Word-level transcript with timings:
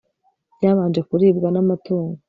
byabanje 0.55 1.01
kuribwa 1.09 1.47
na 1.51 1.61
matungo 1.67 2.17